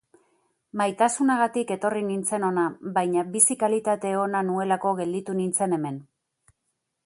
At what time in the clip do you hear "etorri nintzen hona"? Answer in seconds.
1.75-2.65